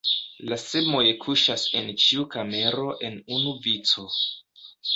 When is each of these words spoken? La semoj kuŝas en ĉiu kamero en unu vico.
La 0.51 0.55
semoj 0.61 1.03
kuŝas 1.25 1.65
en 1.81 1.93
ĉiu 2.05 2.27
kamero 2.37 2.89
en 3.11 3.21
unu 3.39 3.55
vico. 3.69 4.09